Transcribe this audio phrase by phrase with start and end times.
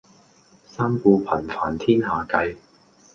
[0.65, 2.57] 三顧頻煩天下計